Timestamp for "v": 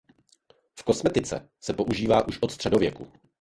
0.79-0.83